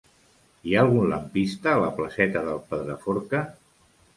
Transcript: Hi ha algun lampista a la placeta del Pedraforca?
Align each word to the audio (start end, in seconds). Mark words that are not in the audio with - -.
Hi 0.69 0.71
ha 0.75 0.79
algun 0.83 1.05
lampista 1.11 1.73
a 1.75 1.83
la 1.83 1.91
placeta 1.99 2.45
del 2.49 2.61
Pedraforca? 2.73 3.45